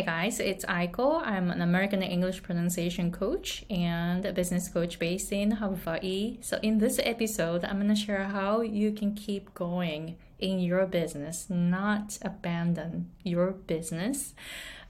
[0.00, 1.20] Hey guys, it's Aiko.
[1.22, 6.38] I'm an American English pronunciation coach and a business coach based in Hawaii.
[6.40, 10.86] So, in this episode, I'm going to share how you can keep going in your
[10.86, 14.32] business, not abandon your business.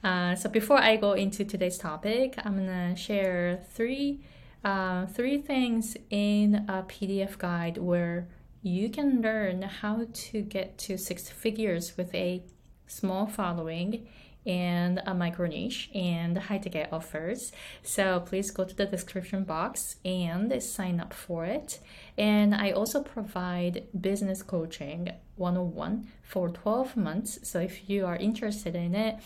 [0.05, 4.21] Uh, so, before I go into today's topic, I'm going to share three,
[4.65, 8.29] uh, three things in a PDF guide where
[8.63, 12.45] you can learn how to get to six figures with a
[12.87, 14.07] small following
[14.47, 17.53] and a micro niche and high ticket offers.
[17.83, 21.81] So please go to the description box and sign up for it.
[22.17, 27.39] And I also provide business coaching 101 for 12 months.
[27.49, 29.17] So if you are interested in it,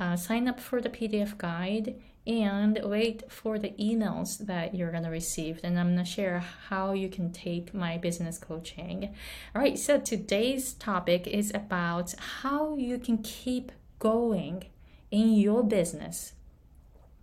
[0.00, 5.02] uh, sign up for the PDF guide and wait for the emails that you're going
[5.02, 5.60] to receive.
[5.62, 9.14] And I'm going to share how you can take my business coaching.
[9.54, 13.72] All right, so today's topic is about how you can keep
[14.04, 14.62] going
[15.10, 16.34] in your business,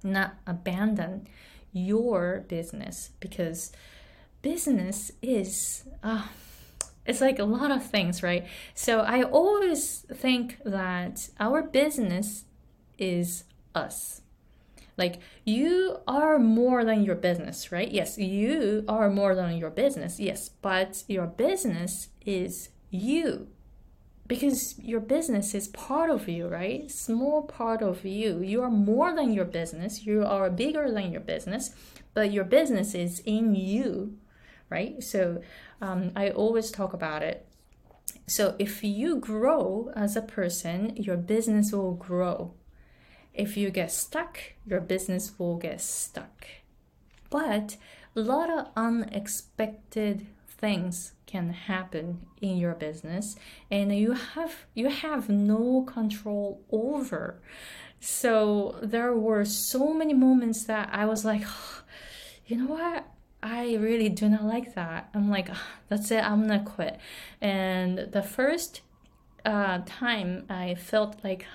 [0.04, 1.28] not abandon
[1.72, 3.72] your business because
[4.42, 6.28] business is uh,
[7.06, 8.46] it's like a lot of things right?
[8.74, 12.46] So i always think that our business
[12.98, 13.44] is
[13.76, 14.22] us.
[14.98, 17.92] Like you are more than your business right?
[17.92, 23.48] Yes you are more than your business yes but your business is you
[24.32, 26.90] because your business is part of you, right?
[26.90, 28.42] Small part of you.
[28.42, 30.06] You are more than your business.
[30.06, 31.76] You are bigger than your business,
[32.14, 34.18] but your business is in you,
[34.70, 35.04] right?
[35.04, 35.42] So
[35.82, 37.46] um, I always talk about it.
[38.26, 42.54] So if you grow as a person, your business will grow.
[43.34, 46.46] If you get stuck, your business will get stuck.
[47.30, 47.76] But
[48.16, 50.26] a lot of unexpected
[50.62, 53.36] things can happen in your business
[53.70, 57.42] and you have you have no control over.
[58.00, 61.82] So there were so many moments that i was like oh,
[62.46, 63.06] you know what?
[63.44, 65.10] I really do not like that.
[65.16, 67.00] I'm like oh, that's it i'm gonna quit.
[67.42, 68.82] And the first
[69.44, 71.46] uh, time i felt like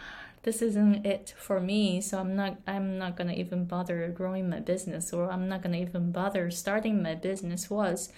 [0.42, 4.60] this isn't it for me so i'm not i'm not gonna even bother growing my
[4.60, 8.12] business or i'm not gonna even bother starting my business was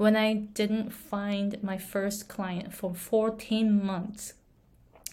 [0.00, 4.32] when I didn't find my first client for 14 months.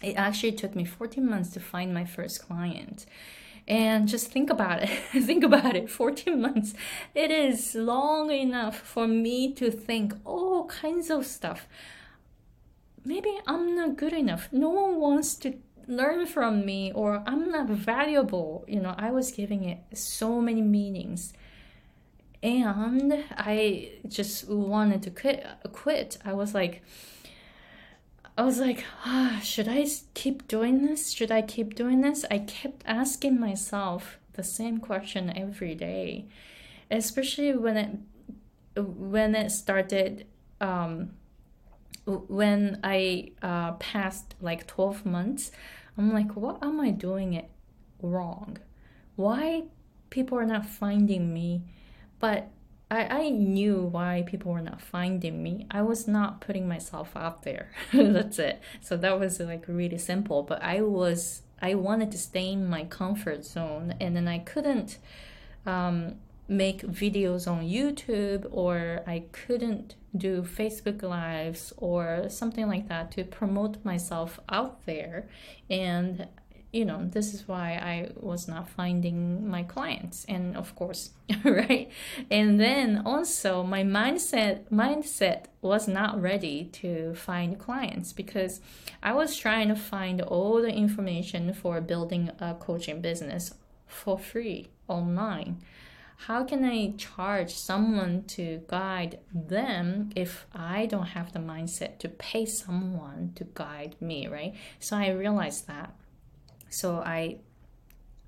[0.02, 3.06] It actually took me 14 months to find my first client.
[3.68, 4.90] And just think about it.
[5.12, 5.90] think about it.
[5.90, 6.74] 14 months.
[7.14, 11.68] It is long enough for me to think all kinds of stuff.
[13.04, 14.48] Maybe I'm not good enough.
[14.54, 15.56] No one wants to
[15.86, 18.64] learn from me or I'm not valuable.
[18.70, 21.34] You know, I was giving it so many meanings
[22.44, 25.46] and I just wanted to quit.
[25.72, 26.18] Quit.
[26.24, 26.84] I was like,
[28.38, 31.12] I was like, ah, should I keep doing this?
[31.12, 32.24] Should I keep doing this?
[32.30, 36.28] I kept asking myself the same question every day,
[36.92, 40.28] especially when it when it started.
[40.62, 41.12] Um,
[42.06, 45.52] when I uh, passed like 12 months,
[45.98, 47.50] I'm like, what am I doing it
[48.02, 48.58] wrong?
[49.18, 49.64] Why
[50.10, 51.64] people are not finding me?
[52.20, 52.50] But
[52.90, 55.68] I, I knew why people were not finding me.
[55.70, 57.70] I was not putting myself out there.
[57.94, 58.62] That's it.
[58.82, 60.44] So that was like really simple.
[60.44, 65.00] But I was I wanted to stay in my comfort zone and then I couldn't
[65.66, 66.16] um,
[66.48, 73.24] make videos on YouTube or I couldn't do Facebook Lives or something like that to
[73.24, 75.28] promote myself out there.
[75.70, 76.28] And
[76.72, 81.12] you know this is why i was not finding my clients and of course
[81.44, 81.90] right
[82.30, 88.60] and then also my mindset mindset was not ready to find clients because
[89.02, 93.54] i was trying to find all the information for building a coaching business
[93.88, 95.58] for free online
[96.22, 102.10] how can I charge someone to guide them if I don't have the mindset to
[102.10, 104.56] pay someone to guide me, right?
[104.80, 105.94] So I realized that.
[106.78, 107.38] So I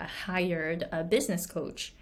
[0.01, 1.93] hired a business coach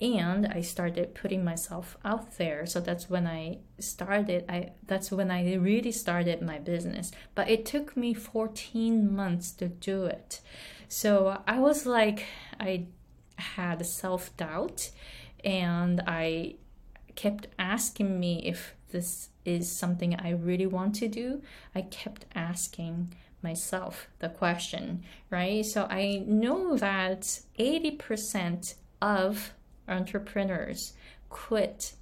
[0.00, 2.66] and I started putting myself out there.
[2.66, 7.12] So that's when I started I that's when I really started my business.
[7.36, 10.40] But it took me 14 months to do it.
[10.88, 12.24] So I was like
[12.58, 12.86] I
[13.36, 14.90] had self-doubt
[15.44, 16.56] and I
[17.14, 21.42] kept asking me if this is something I really want to do.
[21.72, 23.14] I kept asking
[23.44, 25.64] myself the question, right?
[25.64, 27.20] So I know that
[27.58, 29.52] 80% of
[29.86, 30.94] entrepreneurs
[31.28, 31.92] quit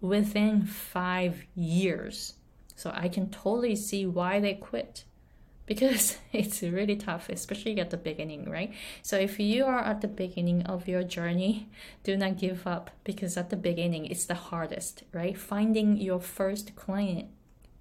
[0.00, 2.34] within five years.
[2.76, 5.04] So I can totally see why they quit
[5.66, 8.72] because it's really tough, especially at the beginning, right?
[9.02, 11.68] So if you are at the beginning of your journey,
[12.02, 15.36] do not give up because at the beginning it's the hardest, right?
[15.38, 17.28] Finding your first client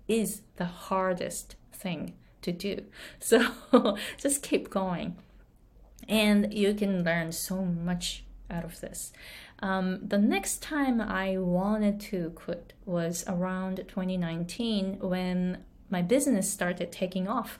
[0.07, 2.83] is the hardest thing to do.
[3.19, 5.17] So just keep going.
[6.07, 9.13] And you can learn so much out of this.
[9.59, 16.91] Um, the next time I wanted to quit was around 2019 when my business started
[16.91, 17.59] taking off.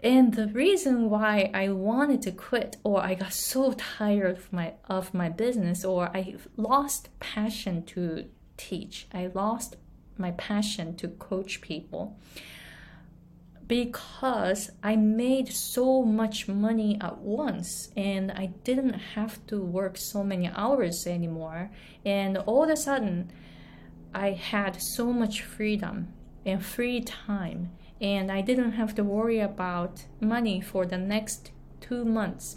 [0.00, 4.74] And the reason why I wanted to quit or I got so tired of my
[4.88, 8.26] of my business or I lost passion to
[8.56, 9.08] teach.
[9.12, 9.76] I lost
[10.16, 12.16] my passion to coach people
[13.68, 20.24] because I made so much money at once and I didn't have to work so
[20.24, 21.70] many hours anymore.
[22.04, 23.30] And all of a sudden,
[24.14, 26.14] I had so much freedom
[26.46, 27.70] and free time,
[28.00, 31.50] and I didn't have to worry about money for the next
[31.80, 32.56] two months.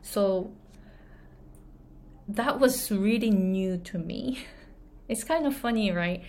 [0.00, 0.52] So
[2.28, 4.46] that was really new to me.
[5.08, 6.22] It's kind of funny, right?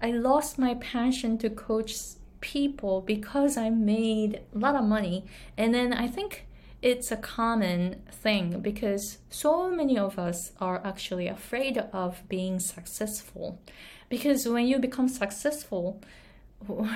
[0.00, 1.96] I lost my passion to coach
[2.44, 5.24] people because I made a lot of money.
[5.56, 6.46] And then I think
[6.82, 13.62] it's a common thing because so many of us are actually afraid of being successful.
[14.10, 16.02] Because when you become successful,
[16.66, 16.90] what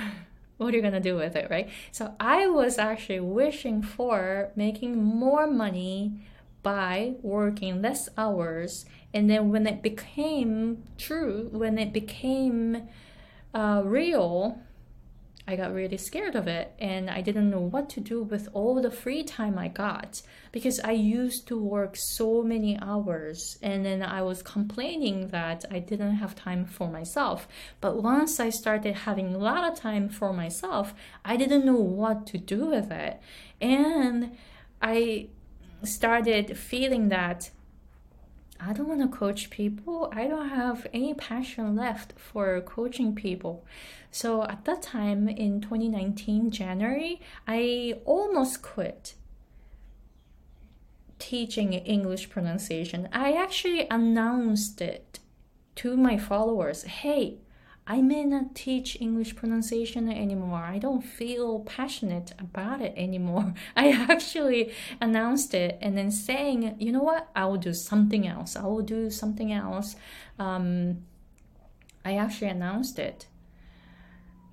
[0.59, 1.67] are you gonna do with it, right?
[1.91, 6.13] So I was actually wishing for making more money
[6.61, 8.85] by working less hours.
[9.15, 12.87] And then when it became true, when it became
[13.55, 14.59] uh, real,
[15.47, 18.81] I got really scared of it and I didn't know what to do with all
[18.81, 20.21] the free time I got
[20.51, 25.79] because I used to work so many hours and then I was complaining that I
[25.79, 27.47] didn't have time for myself.
[27.81, 30.93] But once I started having a lot of time for myself,
[31.25, 33.19] I didn't know what to do with it.
[33.59, 34.37] And
[34.81, 35.29] I
[35.83, 37.49] started feeling that
[38.59, 40.11] I don't want to coach people.
[40.13, 43.65] I don't have any passion left for coaching people.
[44.11, 49.15] So at that time in 2019, January, I almost quit
[51.19, 53.07] teaching English pronunciation.
[53.13, 55.19] I actually announced it
[55.75, 57.37] to my followers hey,
[57.91, 60.59] I may not teach English pronunciation anymore.
[60.59, 63.55] I don't feel passionate about it anymore.
[63.75, 64.71] I actually
[65.01, 68.55] announced it and then saying, you know what, I will do something else.
[68.55, 69.95] I will do something else.
[70.37, 70.99] Um,
[72.05, 73.25] I actually announced it.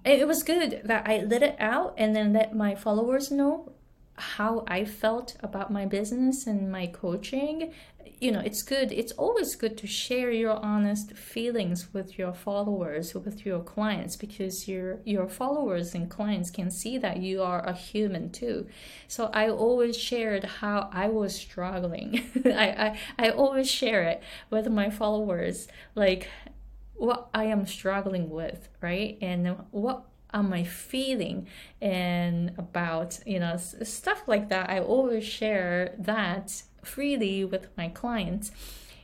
[0.02, 3.70] It was good that I let it out and then let my followers know
[4.18, 7.72] how I felt about my business and my coaching.
[8.18, 13.14] You know it's good it's always good to share your honest feelings with your followers
[13.14, 17.74] with your clients because your your followers and clients can see that you are a
[17.74, 18.66] human too.
[19.06, 22.22] So i always shared how i was struggling.
[22.46, 26.28] I, I i always share it with my followers like
[26.94, 29.18] what i am struggling with right?
[29.20, 30.04] And what
[30.38, 31.46] am I feeling
[31.80, 38.52] and about you know stuff like that I always share that freely with my clients.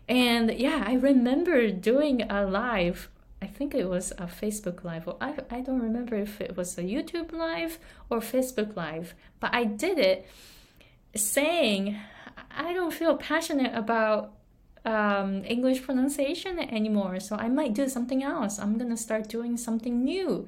[0.08, 3.08] And yeah, I remember doing a live.
[3.40, 6.78] I think it was a Facebook live, or I, I don't remember if it was
[6.78, 10.28] a YouTube live or Facebook live, but I did it
[11.14, 11.96] saying,
[12.50, 14.32] I don't feel passionate about
[14.84, 18.58] um, English pronunciation anymore, so I might do something else.
[18.58, 20.46] I'm gonna start doing something new.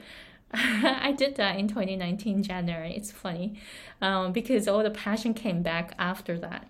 [0.57, 2.95] I did that in 2019 January.
[2.95, 3.61] It's funny
[4.01, 6.69] um, because all the passion came back after that.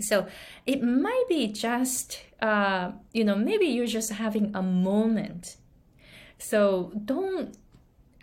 [0.00, 0.26] So
[0.64, 5.56] it might be just, uh, you know, maybe you're just having a moment.
[6.38, 7.56] So don't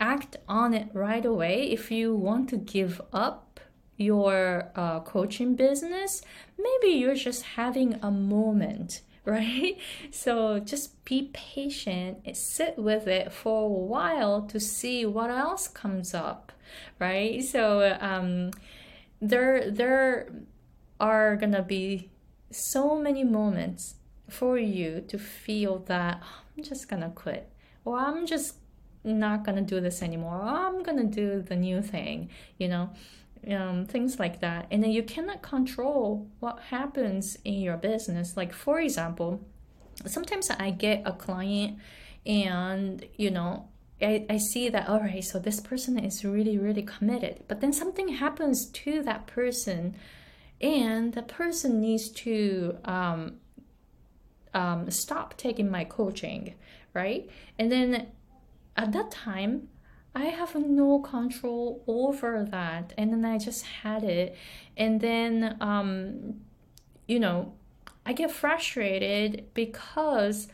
[0.00, 1.70] act on it right away.
[1.70, 3.60] If you want to give up
[3.96, 6.22] your uh, coaching business,
[6.58, 9.76] maybe you're just having a moment right?
[10.12, 16.14] So just be patient, sit with it for a while to see what else comes
[16.14, 16.52] up,
[17.00, 17.42] right?
[17.42, 18.52] So um,
[19.20, 20.32] there, there
[21.00, 22.08] are gonna be
[22.52, 23.96] so many moments
[24.28, 27.50] for you to feel that oh, I'm just gonna quit
[27.84, 28.54] or I'm just
[29.02, 32.90] not gonna do this anymore or I'm gonna do the new thing, you know,
[33.50, 34.66] um, things like that.
[34.70, 38.36] And then you cannot control what happens in your business.
[38.36, 39.40] Like, for example,
[40.06, 41.78] sometimes I get a client
[42.24, 43.68] and, you know,
[44.02, 47.72] I, I see that all right so this person is really really committed but then
[47.72, 49.96] something happens to that person
[50.60, 53.38] and the person needs to um,
[54.54, 56.54] um, stop taking my coaching,
[56.94, 57.28] right?
[57.58, 58.08] And then
[58.76, 59.68] at that time,
[60.16, 62.94] I have no control over that.
[62.96, 64.34] And then I just had it.
[64.74, 66.40] And then, um,
[67.06, 67.52] you know,
[68.06, 70.48] I get frustrated because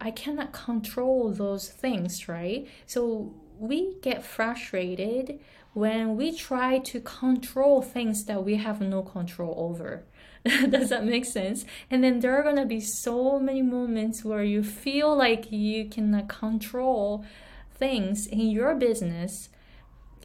[0.00, 2.68] I cannot control those things, right?
[2.86, 5.40] So we get frustrated
[5.72, 10.04] when we try to control things that we have no control over.
[10.44, 11.64] Does that make sense?
[11.90, 16.28] And then there are gonna be so many moments where you feel like you cannot
[16.28, 17.24] control
[17.78, 19.48] things in your business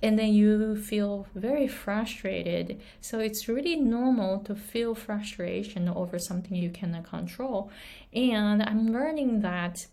[0.04, 2.82] and then you feel very frustrated.
[3.00, 7.72] So it's really normal to feel frustration over something you cannot control.
[8.12, 9.88] And I'm learning that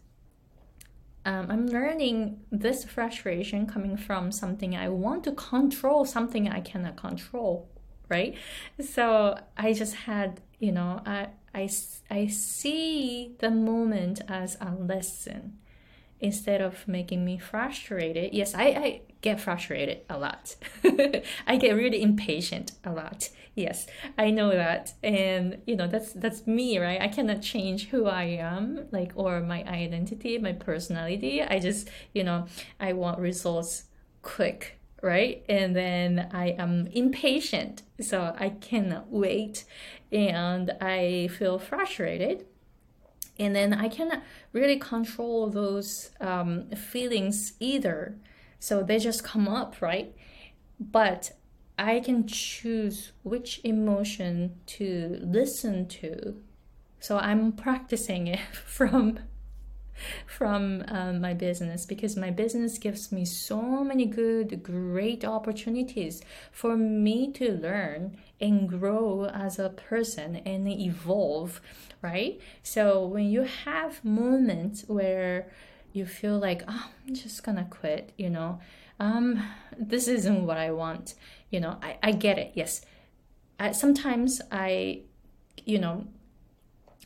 [1.25, 6.97] um, I'm learning this frustration coming from something I want to control, something I cannot
[6.97, 7.69] control,
[8.09, 8.35] right?
[8.81, 11.69] So I just had, you know, I, I,
[12.11, 15.60] I see the moment as a lesson
[16.21, 18.33] instead of making me frustrated.
[18.33, 20.57] Yes, I, I get frustrated a lot.
[21.47, 23.31] I get really impatient a lot.
[23.55, 23.87] Yes,
[24.17, 24.95] I know that.
[25.03, 27.01] And you know, that's that's me, right?
[27.01, 31.43] I cannot change who I am, like or my identity, my personality.
[31.43, 32.47] I just, you know,
[32.79, 33.85] I want results
[34.23, 35.45] quick, right?
[35.49, 37.83] And then I am impatient.
[38.01, 39.65] So I cannot wait
[40.13, 42.47] and I feel frustrated
[43.41, 48.17] and then I cannot really control those um, feelings either.
[48.59, 50.15] So they just come up, right?
[50.79, 51.33] But
[51.79, 56.37] I can choose which emotion to listen to.
[56.99, 59.19] So I'm practicing it from
[60.27, 66.77] from um, my business because my business gives me so many good, great opportunities for
[66.77, 71.61] me to learn and grow as a person and evolve,
[72.03, 72.41] right?
[72.63, 75.51] So when you have moments where
[75.93, 78.61] you feel like, oh, I'm just gonna quit, you know,
[78.99, 79.43] um,
[79.79, 81.15] this isn't what I want,
[81.51, 82.83] you know, I, I get it, yes.
[83.59, 85.03] I, sometimes I,
[85.65, 86.07] you know,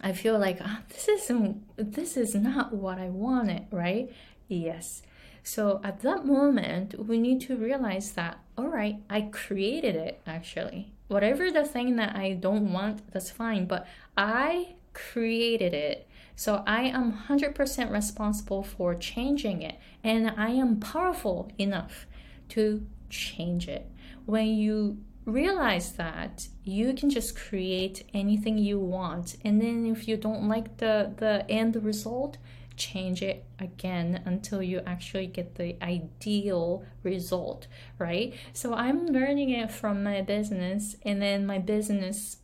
[0.01, 4.13] I feel like oh, this isn't this is not what I wanted, right?
[4.49, 5.03] Yes.
[5.43, 10.93] So at that moment, we need to realize that all right, I created it actually.
[11.09, 13.87] Whatever the thing that I don't want, that's fine, but
[14.17, 16.09] I created it.
[16.37, 22.07] So I am 100% responsible for changing it and I am powerful enough
[22.51, 23.89] to change it.
[24.25, 30.17] When you realize that you can just create anything you want and then if you
[30.17, 32.37] don't like the the end result
[32.77, 37.67] change it again until you actually get the ideal result
[37.99, 38.35] right?
[38.53, 42.39] So i'm learning it from my business and then my business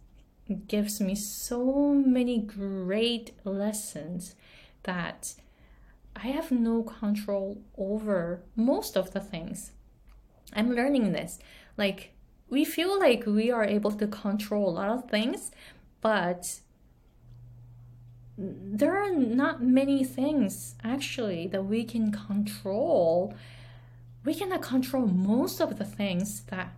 [0.67, 4.35] gives me so many great lessons
[4.85, 5.35] that
[6.17, 9.73] i have no control over most of the things.
[10.53, 11.39] I'm learning this.
[11.77, 12.13] Like
[12.51, 15.53] we feel like we are able to control a lot of things,
[16.01, 16.61] but
[18.37, 23.35] there are not many things actually that we can control.
[24.25, 26.75] We cannot control most of the things that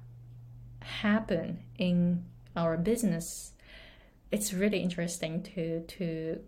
[0.80, 2.24] happen in
[2.54, 3.52] our business.
[4.30, 6.40] It's really interesting to to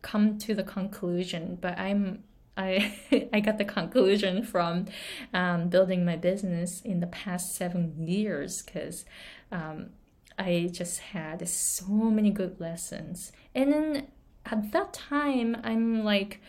[0.00, 2.24] come to the conclusion, but I'm
[2.56, 2.98] I
[3.32, 4.86] I got the conclusion from
[5.32, 9.04] um, building my business in the past seven years because
[9.50, 9.90] um,
[10.38, 13.32] I just had so many good lessons.
[13.54, 14.06] And then
[14.46, 16.40] at that time, I'm like,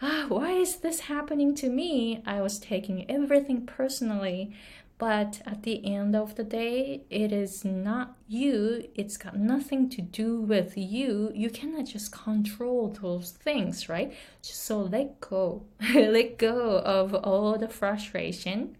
[0.00, 2.22] ah, why is this happening to me?
[2.26, 4.54] I was taking everything personally.
[4.96, 8.88] But at the end of the day, it is not you.
[8.94, 11.32] It's got nothing to do with you.
[11.34, 14.14] You cannot just control those things, right?
[14.40, 15.64] So let go.
[15.94, 18.76] let go of all the frustration,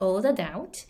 [0.00, 0.86] all the doubt,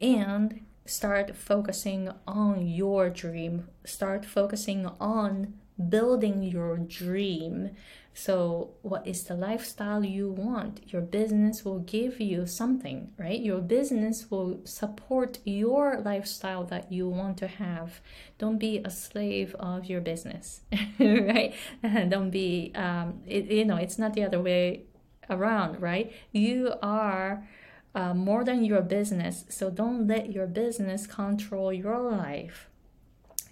[0.00, 3.68] and start focusing on your dream.
[3.84, 5.54] Start focusing on
[5.88, 7.70] building your dream.
[8.14, 10.92] So, what is the lifestyle you want?
[10.92, 13.40] Your business will give you something, right?
[13.40, 18.00] Your business will support your lifestyle that you want to have.
[18.38, 20.60] Don't be a slave of your business,
[20.98, 21.54] right?
[21.82, 24.84] Don't be, um, it, you know, it's not the other way
[25.30, 26.12] around, right?
[26.32, 27.48] You are.
[27.94, 32.70] Uh, more than your business, so don't let your business control your life.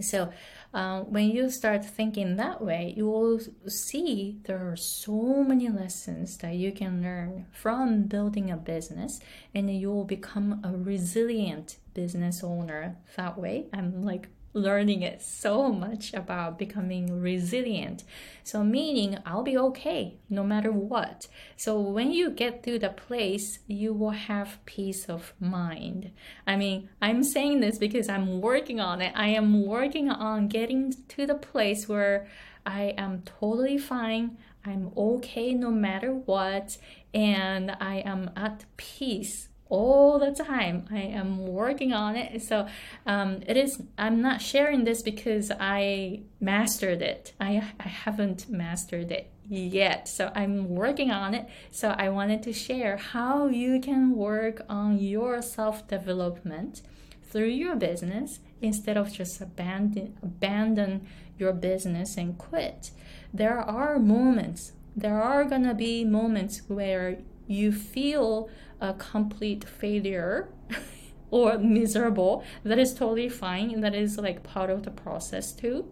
[0.02, 0.32] So,
[0.72, 6.38] uh, when you start thinking that way, you will see there are so many lessons
[6.38, 9.20] that you can learn from building a business,
[9.54, 13.66] and you will become a resilient business owner that way.
[13.72, 18.04] I'm like learning it so much about becoming resilient.
[18.42, 21.28] So, meaning I'll be okay no matter what.
[21.56, 26.10] So, when you get to the place, you will have peace of mind.
[26.46, 29.12] I mean, I'm saying this because I'm working on it.
[29.14, 32.26] I am working on getting to the place where
[32.66, 34.36] I am totally fine.
[34.64, 36.76] I'm okay no matter what,
[37.14, 40.86] and I am at peace all the time.
[40.90, 42.42] I am working on it.
[42.42, 42.66] So
[43.06, 43.80] um, it is.
[43.96, 47.32] I'm not sharing this because I mastered it.
[47.40, 50.08] I I haven't mastered it yet.
[50.08, 51.48] So I'm working on it.
[51.70, 56.82] So I wanted to share how you can work on your self development
[57.22, 61.06] through your business instead of just abandon abandon
[61.38, 62.90] your business and quit.
[63.32, 64.72] There are moments.
[64.96, 67.18] There are gonna be moments where
[67.50, 68.48] you feel
[68.80, 70.48] a complete failure
[71.32, 73.80] or miserable, that is totally fine.
[73.80, 75.86] That is like part of the process too.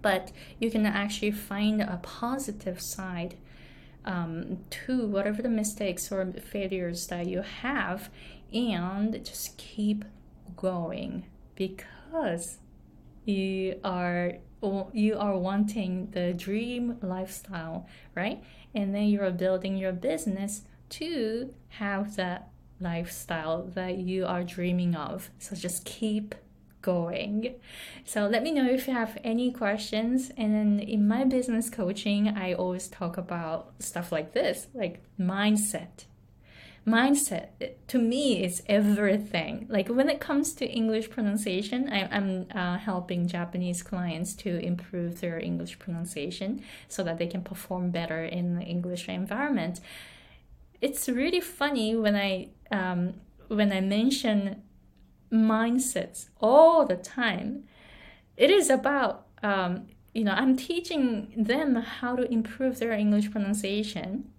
[0.00, 3.36] But you can actually find a positive side
[4.06, 8.08] um, to whatever the mistakes or failures that you have
[8.54, 10.04] and just keep
[10.56, 11.26] going
[11.56, 12.58] because
[13.26, 14.32] you are
[14.92, 18.42] you are wanting the dream lifestyle right
[18.74, 22.50] and then you're building your business to have that
[22.80, 25.30] lifestyle that you are dreaming of.
[25.38, 26.34] So just keep
[26.86, 27.56] going.
[28.04, 30.30] So let me know if you have any questions.
[30.36, 36.04] And then in my business coaching, I always talk about stuff like this, like mindset.
[36.86, 37.48] Mindset
[37.88, 39.66] to me is everything.
[39.68, 45.20] Like when it comes to English pronunciation, I, am uh, helping Japanese clients to improve
[45.20, 49.80] their English pronunciation so that they can perform better in the English environment
[50.80, 53.14] it's really funny when I um,
[53.48, 54.62] when I mention
[55.32, 57.64] mindsets all the time.
[58.36, 64.30] It is about um, you know I'm teaching them how to improve their English pronunciation,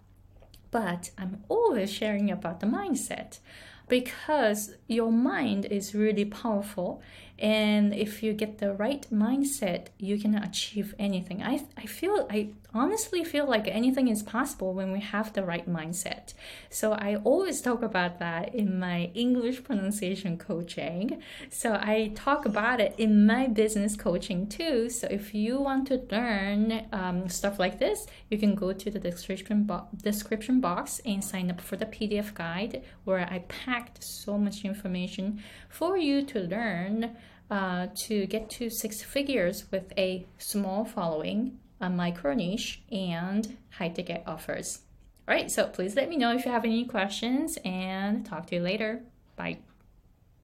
[0.72, 3.40] but I'm always sharing about the mindset
[3.88, 7.02] because your mind is really powerful
[7.40, 11.44] and if you get the right mindset you can achieve anything.
[11.44, 15.70] I, I feel i honestly feel like anything is possible when we have the right
[15.70, 16.34] mindset.
[16.70, 21.22] So i always talk about that in my english pronunciation coaching.
[21.50, 24.90] So i talk about it in my business coaching too.
[24.90, 29.00] So if you want to learn um, stuff like this you can go to the
[29.00, 29.70] description,
[30.02, 35.42] description box and sign up for the pdf guide where i packed so much information
[35.70, 37.16] for you to learn
[37.50, 43.90] uh, to get to six figures with a small following, a micro niche, and high
[43.90, 44.80] ticket offers.
[45.28, 48.56] All right, so please let me know if you have any questions and talk to
[48.56, 49.02] you later.
[49.36, 49.58] Bye.